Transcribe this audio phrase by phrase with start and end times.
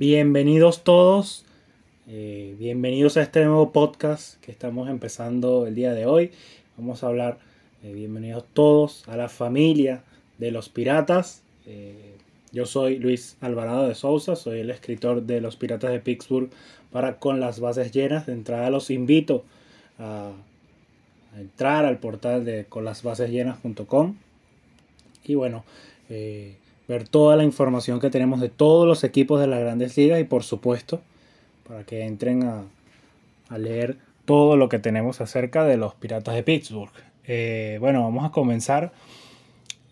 [0.00, 1.44] Bienvenidos todos,
[2.08, 6.30] eh, bienvenidos a este nuevo podcast que estamos empezando el día de hoy.
[6.78, 7.36] Vamos a hablar,
[7.82, 10.02] eh, bienvenidos todos a la familia
[10.38, 11.42] de los piratas.
[11.66, 12.14] Eh,
[12.50, 16.48] yo soy Luis Alvarado de Sousa, soy el escritor de Los Piratas de Pittsburgh
[16.90, 18.24] para Con las Bases Llenas.
[18.24, 19.44] De entrada los invito
[19.98, 20.32] a,
[21.36, 24.16] entrar al portal de conlasbasesllenas.com
[25.24, 25.62] y bueno,
[26.90, 30.24] ver toda la información que tenemos de todos los equipos de las grandes ligas y
[30.24, 31.00] por supuesto
[31.66, 32.64] para que entren a,
[33.56, 36.92] leer todo lo que tenemos acerca de los Piratas de Pittsburgh.
[37.26, 38.92] Eh, bueno, vamos a comenzar.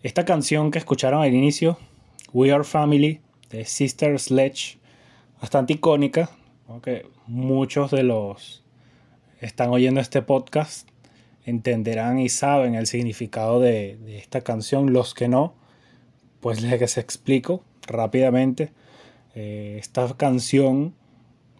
[0.01, 1.77] Esta canción que escucharon al inicio,
[2.31, 3.19] We Are Family,
[3.49, 4.77] de Sister Sledge,
[5.41, 6.29] bastante icónica,
[6.69, 8.63] aunque muchos de los
[9.41, 10.87] están oyendo este podcast
[11.45, 15.53] entenderán y saben el significado de esta canción, los que no,
[16.39, 18.71] pues les explico rápidamente.
[19.35, 20.93] Eh, esta canción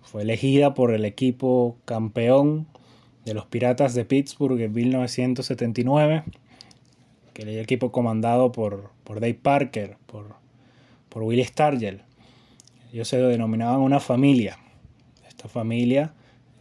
[0.02, 2.68] fue elegida por el equipo campeón
[3.26, 6.24] de los Piratas de Pittsburgh en 1979,
[7.34, 10.36] que era el equipo comandado por, por Dave Parker, por,
[11.10, 12.02] por Willie Stargell.
[12.92, 14.58] Ellos se denominaban una familia.
[15.28, 16.14] Esta familia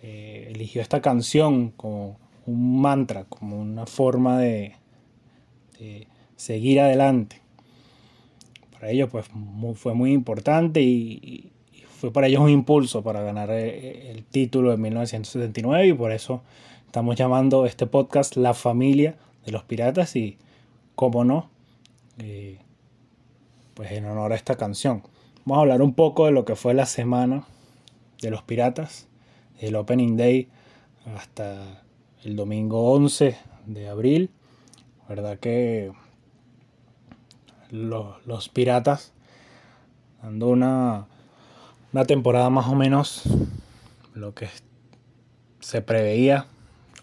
[0.03, 4.75] eh, eligió esta canción como un mantra, como una forma de
[6.37, 7.41] seguir adelante
[8.79, 9.27] para ellos pues
[9.75, 11.53] fue muy importante y,
[11.98, 16.43] fue para ellos un impulso para ganar eh, el título de 1979 y por eso
[16.87, 20.39] estamos llamando este podcast La familia de los piratas y
[20.95, 21.51] cómo no,
[22.19, 22.59] eh,
[23.75, 25.03] pues en honor a esta canción.
[25.45, 27.47] Vamos a hablar un poco de lo que fue la semana
[28.23, 29.09] de los piratas,
[29.59, 30.49] el Opening Day
[31.16, 31.83] hasta
[32.22, 34.31] el domingo 11 de abril.
[35.09, 35.91] ¿Verdad que
[37.71, 39.12] los, Piratas,
[40.23, 41.06] dando una,
[41.93, 43.25] una temporada más o menos
[44.15, 44.49] lo que
[45.61, 46.47] se preveía,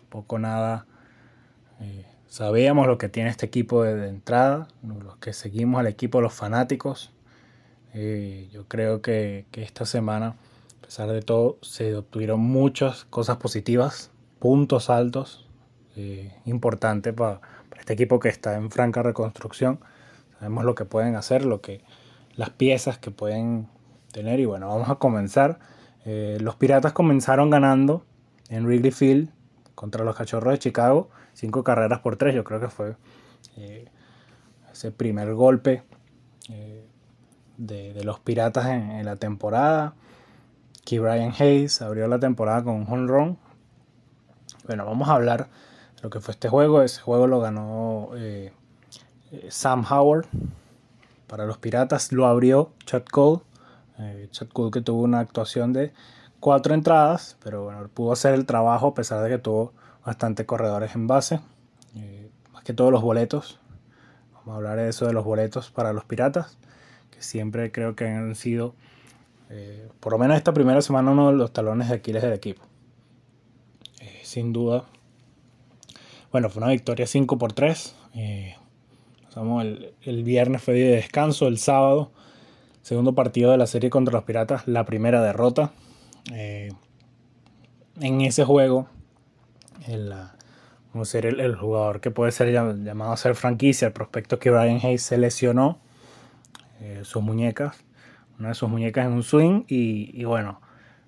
[0.10, 0.86] poco nada.
[1.80, 6.34] Eh, sabíamos lo que tiene este equipo de, entrada, los que seguimos al equipo, los
[6.34, 7.12] fanáticos.
[7.94, 10.36] Eh, yo creo que, esta semana,
[10.80, 15.48] a pesar de todo, se obtuvieron muchas cosas positivas, puntos altos,
[15.96, 17.40] eh, importantes para
[17.80, 19.80] este equipo que está en franca reconstrucción.
[20.40, 21.82] Sabemos lo que pueden hacer, lo que,
[22.36, 23.68] las piezas que pueden
[24.12, 24.40] tener.
[24.40, 25.60] Y bueno, vamos a comenzar.
[26.06, 28.06] Eh, los Piratas comenzaron ganando
[28.50, 29.30] en Wrigley Field
[29.76, 31.10] contra los Cachorros de Chicago.
[31.34, 32.36] Cinco carreras por tres.
[32.36, 32.96] Yo creo que fue
[33.58, 33.90] eh,
[34.72, 35.84] ese primer golpe
[36.50, 36.86] eh,
[37.58, 39.96] de, los Piratas en, la temporada.
[40.86, 43.38] Que Brian Hayes abrió la temporada con un home run.
[44.68, 45.50] Bueno, vamos a hablar
[45.96, 46.82] de lo que fue este juego.
[46.84, 48.12] Ese juego lo ganó
[49.50, 50.28] Sam Howard
[51.28, 53.42] para los Piratas lo abrió Chad Cole.
[54.00, 55.92] Eh, Chad Cole que tuvo una actuación de
[56.40, 59.74] cuatro entradas, pero bueno, pudo hacer el trabajo a pesar de que tuvo
[60.06, 61.40] bastante corredores en base.
[61.96, 63.60] Eh, más que todos los boletos.
[64.34, 66.58] Vamos a hablar de eso de los boletos para los Piratas,
[67.10, 68.76] que siempre creo que han sido,
[69.50, 72.62] eh, por lo menos esta primera semana, uno de los talones de Aquiles del equipo.
[74.24, 74.86] sin duda.
[76.32, 77.96] Bueno, fue una victoria 5 por 3
[79.36, 82.12] el, viernes fue día de descanso, el sábado,
[82.82, 85.72] segundo partido de la serie contra los Piratas, la primera derrota.
[86.34, 86.72] Eh,
[88.00, 88.88] en ese juego,
[89.88, 90.14] el,
[91.04, 95.04] ser el, jugador que puede ser llamado a ser franquicia, el prospecto que Brian Hayes
[95.04, 95.80] se lesionó
[96.82, 97.76] eh, sus muñecas,
[98.40, 100.62] una de sus muñecas en un swing y, bueno,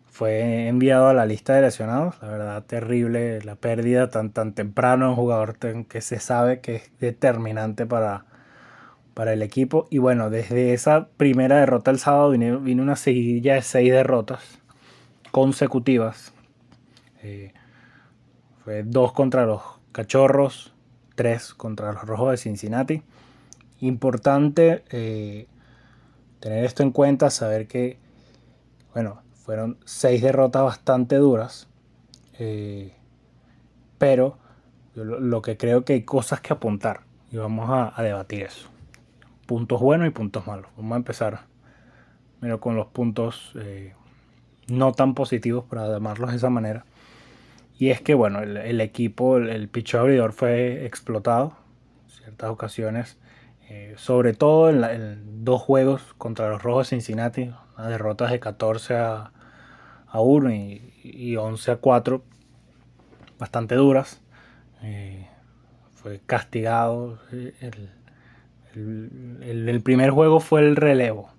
[0.10, 2.16] fue enviado a la lista de lesionados.
[2.22, 5.10] La verdad, terrible la pérdida tan, tan temprano.
[5.10, 8.26] Un jugador que se sabe que es determinante para,
[9.14, 9.88] para el equipo.
[9.90, 14.60] Y bueno, desde esa primera derrota el sábado vino, una seguidilla de seis derrotas
[15.32, 16.34] consecutivas.
[17.22, 17.54] Eh,
[18.64, 19.62] fue dos contra los
[19.92, 20.74] Cachorros,
[21.16, 23.04] tres contra los Rojos de Cincinnati.
[23.80, 25.48] Importante eh,
[26.40, 27.98] tener esto en cuenta, saber que,
[28.94, 31.70] bueno, fueron seis derrotas bastante duras.
[32.38, 32.94] Eh,
[33.98, 34.38] pero
[34.94, 37.04] lo, que creo que hay cosas que apuntar.
[37.32, 38.68] Y vamos a, debatir eso.
[39.46, 40.70] Puntos buenos y puntos malos.
[40.76, 41.40] Vamos a empezar
[42.42, 43.94] pero con los puntos eh,
[44.68, 46.86] no tan positivos, para llamarlos de esa manera.
[47.80, 51.56] Y es que, bueno, el, equipo, el, el pitcher abridor fue explotado
[52.04, 53.18] en ciertas ocasiones.
[53.70, 58.96] Eh, sobre todo en, dos juegos contra los Rojos de Cincinnati, unas derrotas de 14
[58.96, 59.32] a,
[60.10, 60.52] a 1
[61.04, 62.24] y, 11 a 4,
[63.40, 64.22] bastante duras.
[64.82, 65.28] Eh,
[65.96, 67.20] fue castigado.
[67.32, 67.90] El,
[69.42, 71.30] el, primer juego fue el relevo.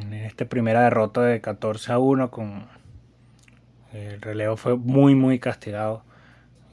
[0.00, 2.66] en esta primera derrota de 14 a 1 con
[3.92, 6.02] el relevo fue muy muy castigado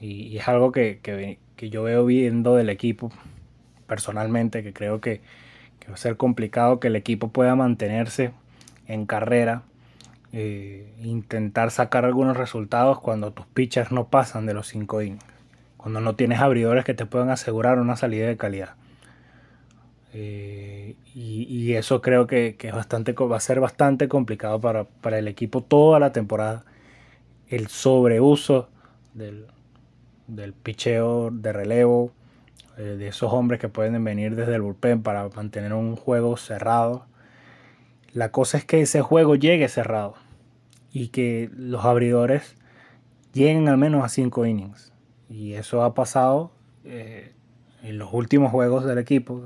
[0.00, 3.10] y, es algo que, yo veo viendo del equipo
[3.86, 5.20] personalmente que creo que,
[5.88, 8.32] va a ser complicado que el equipo pueda mantenerse
[8.88, 9.62] en carrera
[10.38, 15.24] eh, intentar sacar algunos resultados cuando tus pitchers no pasan de los 5 innings
[15.78, 18.74] cuando no tienes abridores que te puedan asegurar una salida de calidad
[20.12, 25.62] eh, y, eso creo que, es bastante, va a ser bastante complicado para, el equipo
[25.62, 26.64] toda la temporada.
[27.48, 28.68] El sobreuso
[29.14, 29.46] del,
[30.26, 32.12] del picheo de relevo,
[32.76, 37.06] eh, de esos hombres que pueden venir desde el bullpen para mantener un juego cerrado.
[38.12, 40.25] La cosa es que ese juego llegue cerrado
[40.96, 42.56] y que los abridores
[43.34, 44.94] lleguen al menos a 5 innings.
[45.28, 46.52] Y eso ha pasado
[46.84, 47.34] eh,
[47.82, 49.42] en los últimos juegos del equipo,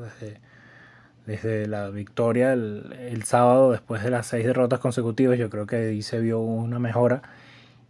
[1.26, 6.02] desde la victoria el, sábado después de las seis derrotas consecutivas, yo creo que ahí
[6.02, 7.22] se vio una mejora,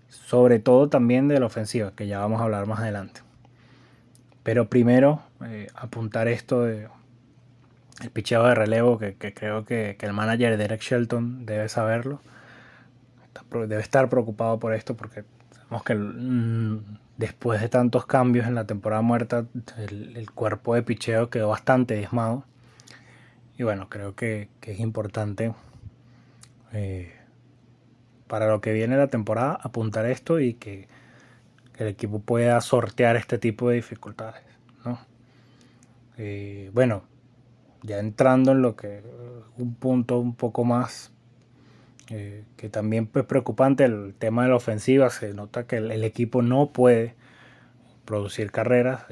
[0.08, 3.20] sobre todo también de la ofensiva, que ya vamos a hablar más adelante.
[4.42, 6.88] Pero primero, eh, apuntar esto de
[8.02, 12.22] el picheo de relevo, que, creo que, el manager Derek Shelton debe saberlo.
[13.66, 18.66] Debe estar preocupado por esto porque sabemos que mm, después de tantos cambios en la
[18.66, 19.46] temporada muerta,
[19.76, 22.44] el, cuerpo de picheo quedó bastante diezmado
[23.58, 25.52] y bueno, creo que, es importante
[26.72, 27.12] eh,
[28.26, 30.88] para lo que viene la temporada apuntar esto y que,
[31.76, 34.42] el equipo pueda sortear este tipo de dificultades.
[36.18, 37.04] Eh, bueno,
[37.82, 39.02] ya entrando en lo que
[39.56, 41.10] un punto un poco más
[42.10, 45.08] eh, que también es preocupante el tema de la ofensiva.
[45.10, 47.14] Se nota que el, equipo no puede
[48.04, 49.04] producir carreras.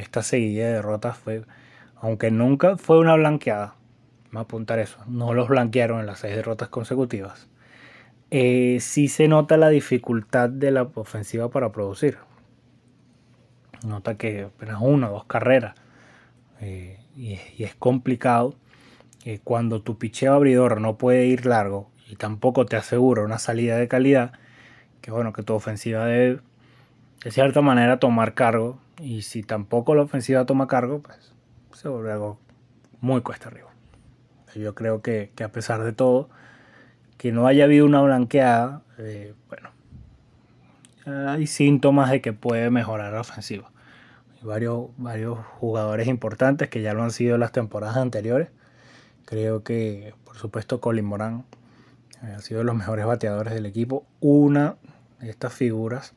[0.00, 1.44] Esta seguida de derrotas fue
[2.04, 3.76] aunque nunca fue una blanqueada,
[4.34, 7.48] a apuntar eso, no los blanquearon en las seis derrotas consecutivas,
[8.30, 12.18] eh, sí se nota la dificultad de la ofensiva para producir.
[13.86, 15.76] Nota que apenas una o dos carreras
[16.60, 18.54] eh, y, es complicado
[19.24, 23.76] eh, cuando tu picheo abridor no puede ir largo y tampoco te asegura una salida
[23.76, 24.32] de calidad,
[25.00, 26.40] que bueno, que tu ofensiva debe
[27.22, 31.32] de cierta manera tomar cargo y si tampoco la ofensiva toma cargo, pues
[31.72, 32.38] se vuelve algo
[33.00, 33.70] muy cuesta arriba.
[34.54, 36.28] Yo creo que, a pesar de todo,
[37.18, 39.70] que no haya habido una blanqueada, eh, bueno,
[41.06, 43.70] hay síntomas de que puede mejorar la ofensiva.
[44.36, 48.48] Hay varios, varios jugadores importantes que ya lo han sido en las temporadas anteriores.
[49.24, 51.44] Creo que, por supuesto, Colin Moran
[52.22, 54.06] ha sido de los mejores bateadores del equipo.
[54.20, 54.76] Una
[55.20, 56.14] de estas figuras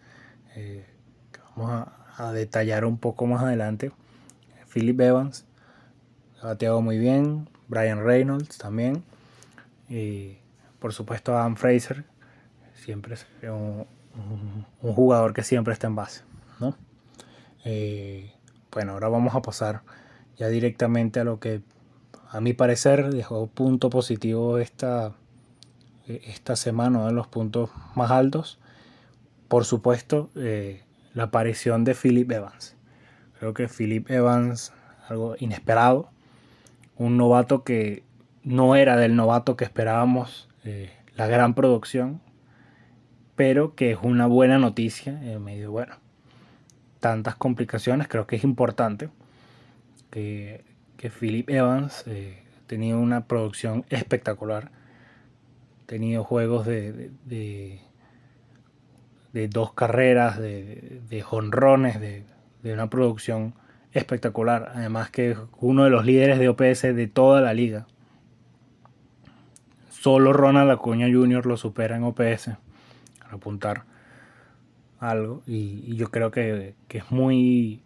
[0.56, 0.86] eh,
[1.32, 1.88] que vamos
[2.18, 3.92] a, detallar un poco más adelante
[4.74, 5.46] Philip Evans
[6.42, 9.04] ha bateado muy bien, Brian Reynolds también,
[9.90, 10.38] y
[10.80, 12.06] por supuesto Adam Fraser,
[12.74, 13.88] siempre un,
[14.82, 16.22] jugador que siempre está en base.
[17.66, 18.32] Eh,
[18.72, 19.82] bueno, ahora vamos a pasar
[20.38, 21.62] ya directamente a lo que
[22.30, 25.14] a mi parecer dejó punto positivo esta,
[26.08, 28.60] esta semana, de los puntos más altos.
[29.48, 32.76] Por supuesto, eh, la aparición de Philip Evans.
[33.40, 34.74] Creo que Philip Evans,
[35.08, 36.10] algo inesperado,
[36.98, 38.04] un novato que
[38.44, 42.22] no era del novato que esperábamos, eh, la gran producción,
[43.36, 45.96] pero que es una buena noticia en medio, bueno,
[47.00, 49.10] tantas complicaciones, creo que es importante
[50.10, 50.66] que,
[50.98, 54.72] que Philip Evans eh, tenía una producción espectacular,
[55.86, 57.80] tenido juegos de, de,
[59.34, 62.26] de, dos carreras, de, jonrones, de,
[62.74, 63.54] una producción
[63.94, 64.74] espectacular.
[64.76, 67.88] Además que es uno de los líderes de OPS de toda la liga.
[69.90, 71.46] Solo Ronald Acuña Jr.
[71.46, 72.52] lo supera en OPS.
[73.20, 73.84] Para apuntar
[75.00, 75.44] algo.
[75.48, 77.82] Y, yo creo que, es muy,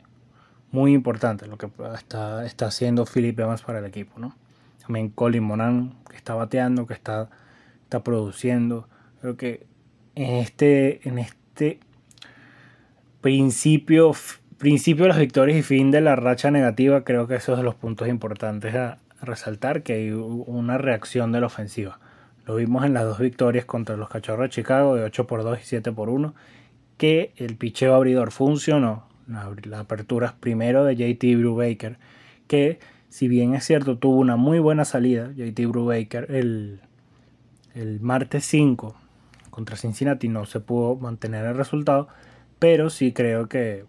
[0.72, 4.20] muy importante lo que está, está haciendo Philip Evans para el equipo.
[4.20, 4.36] ¿no?
[4.82, 7.30] También Colin Monan, que está bateando, que está,
[7.84, 8.88] está produciendo.
[9.22, 9.66] Creo que
[10.16, 11.80] en este, en este
[13.22, 14.14] principio
[14.62, 17.74] principio de las victorias y fin de la racha negativa, creo que esos son los
[17.74, 22.00] puntos importantes a resaltar, que hay una reacción de la ofensiva.
[22.46, 25.60] Lo vimos en las dos victorias contra los Cachorros de Chicago de 8 por 2
[25.60, 26.36] y 7 por 1,
[26.98, 29.08] que el picheo abridor funcionó.
[29.32, 31.98] La, apertura primero de JT Brubaker,
[32.48, 36.82] que si bien es cierto tuvo una muy buena salida, JT Brubaker, el,
[37.74, 38.96] el martes 5
[39.50, 42.08] contra Cincinnati no se pudo mantener el resultado,
[42.60, 43.86] pero sí creo que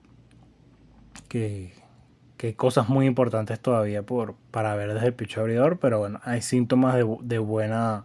[1.28, 1.72] que,
[2.36, 6.42] que cosas muy importantes todavía por, para ver desde el picho abridor, pero bueno, hay
[6.42, 8.04] síntomas de, de buena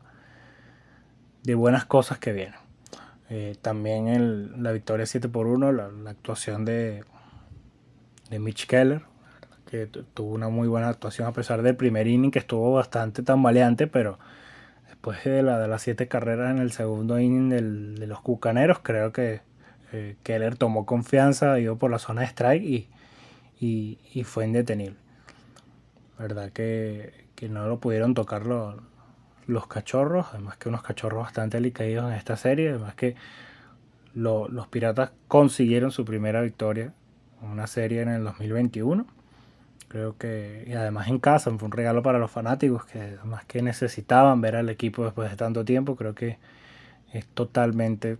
[1.43, 2.59] de buenas cosas que vienen.
[3.29, 7.03] Eh, también el, la victoria 7 por 1, la, la, actuación de,
[8.29, 9.03] de Mitch Keller,
[9.69, 13.87] que tuvo una muy buena actuación a pesar del primer inning que estuvo bastante tambaleante,
[13.87, 14.17] pero
[14.87, 18.79] después de, la, de las 7 carreras en el segundo inning del, de los Cucaneros,
[18.79, 19.41] creo que
[19.91, 24.97] eh, Keller tomó confianza, ido por la zona de strike y, y, fue indetenible.
[26.17, 26.51] ¿Verdad?
[26.51, 28.75] Que, que, no lo pudieron tocar los,
[29.45, 33.15] los cachorros, además que unos cachorros bastante alicaídos en esta serie, además que
[34.13, 36.93] lo, los piratas consiguieron su primera victoria
[37.41, 39.05] una serie en el 2021.
[39.87, 43.61] Creo que, y además en casa, fue un regalo para los fanáticos que además que
[43.61, 46.37] necesitaban ver al equipo después de tanto tiempo, creo que
[47.13, 48.17] es totalmente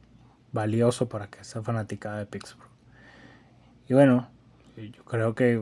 [0.54, 2.70] valioso para que esa fanática de Pittsburgh.
[3.90, 4.30] Y bueno,
[4.78, 5.62] yo creo que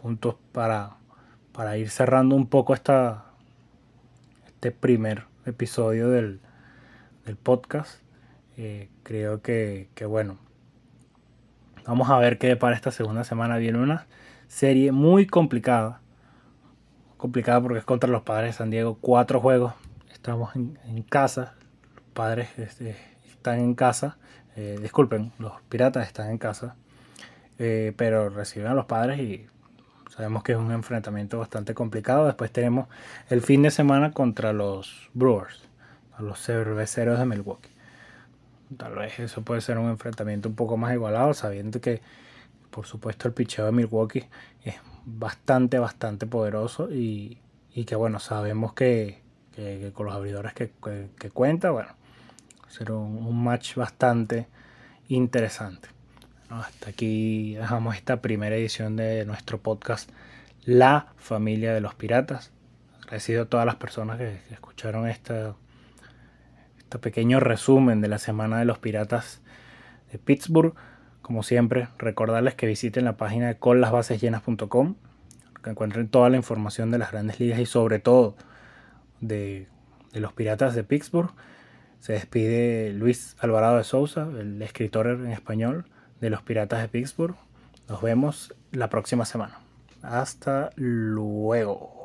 [0.00, 0.96] puntos para,
[1.52, 3.26] para ir cerrando un poco esta,
[4.46, 6.40] este primer episodio del,
[7.24, 8.02] del podcast.
[8.56, 10.38] Eh, creo que, que, bueno,
[11.86, 13.56] vamos a ver qué para esta segunda semana.
[13.58, 14.06] Viene una
[14.48, 16.00] serie muy complicada.
[17.16, 18.98] Complicada porque es contra los padres de San Diego.
[19.00, 19.74] Cuatro juegos.
[20.12, 21.54] Estamos en, casa.
[21.94, 22.96] Los padres este,
[23.28, 24.18] están en casa.
[24.56, 26.76] Eh, disculpen, los piratas están en casa.
[27.58, 29.46] Eh, pero reciben a los padres y
[30.08, 32.26] sabemos que es un enfrentamiento bastante complicado.
[32.26, 32.88] Después tenemos
[33.28, 35.62] el fin de semana contra los Brewers,
[36.18, 37.70] los cerveceros de Milwaukee.
[38.76, 42.00] Tal vez eso puede ser un enfrentamiento un poco más igualado, sabiendo que,
[42.70, 44.26] por supuesto, el picheo de Milwaukee
[44.64, 47.38] es bastante, bastante poderoso y,
[47.74, 49.22] y que, bueno, sabemos que,
[49.54, 50.70] que, con los abridores que,
[51.18, 51.90] que, cuenta, bueno,
[52.68, 54.46] será un, un match bastante
[55.08, 55.88] interesante.
[56.48, 60.10] Hasta aquí dejamos esta primera edición de nuestro podcast
[60.64, 62.52] La familia de los piratas.
[63.02, 65.54] Agradecido a todas las personas que escucharon esta,
[66.90, 69.40] este pequeño resumen de la semana de los piratas
[70.10, 70.74] de Pittsburgh.
[71.22, 74.96] Como siempre, recordarles que visiten la página de conlasbasesllenas.com,
[75.62, 78.34] que encuentren toda la información de las grandes ligas y sobre todo
[79.20, 79.68] de,
[80.12, 81.30] de los piratas de Pittsburgh.
[82.00, 85.84] Se despide Luis Alvarado de Sousa, el escritor en español
[86.20, 87.36] de los Piratas de Pittsburgh.
[87.88, 89.60] Nos vemos la próxima semana.
[90.02, 91.99] Hasta luego.